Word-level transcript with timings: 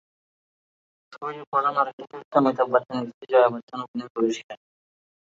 ছবিটির 1.13 1.45
প্রধান 1.51 1.73
আরেকটি 1.77 2.03
চরিত্রে 2.11 2.37
অমিতাভ 2.39 2.67
বচ্চনের 2.73 3.05
স্ত্রী 3.09 3.25
জয়া 3.31 3.49
বচ্চনও 3.53 3.85
অভিনয় 3.85 4.11
করেছিলেন। 4.15 4.59